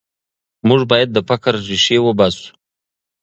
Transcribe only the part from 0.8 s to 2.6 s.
باید د فقر ریښې وباسو.